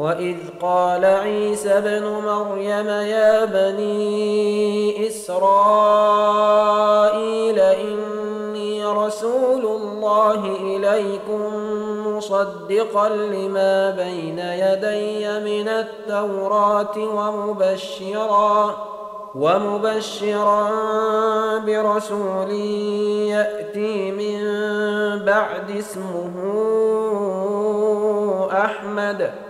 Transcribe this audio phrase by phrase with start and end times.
[0.00, 6.00] واذ قال عيسى ابن مريم يا بني اسرائيل
[7.60, 11.42] اني رسول الله اليكم
[12.06, 18.76] مصدقا لما بين يدي من التوراه ومبشرا
[19.34, 20.68] ومبشرا
[21.58, 22.50] برسول
[23.30, 24.40] ياتي من
[25.24, 26.30] بعد اسمه
[28.52, 29.49] احمد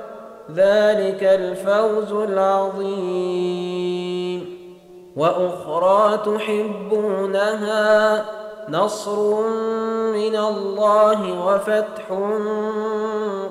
[0.55, 3.81] ذلك الفوز العظيم.
[5.17, 8.25] وأخرى تحبونها
[8.69, 9.41] نصر
[10.13, 12.05] من الله وفتح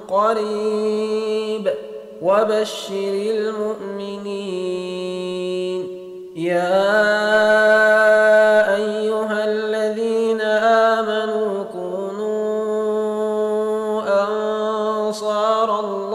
[0.09, 1.71] قريب.
[2.23, 4.41] وبشر المؤمنين.
[6.37, 6.91] يا
[8.77, 12.31] أيها الذين آمنوا كونوا
[14.23, 16.10] أنصار الله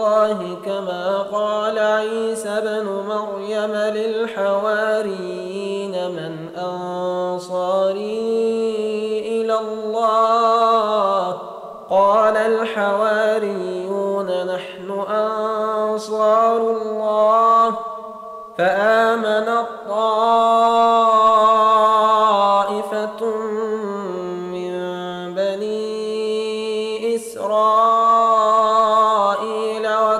[0.64, 5.10] كما قال عيسى بن مريم للحواريين
[6.10, 8.00] من أنصاري
[9.28, 11.38] إلى الله.
[11.90, 17.76] قال الحواريون نحن أنصار الله.
[18.58, 20.56] فامنت طائفة
[24.52, 24.74] من
[25.34, 27.95] بني إسرائيل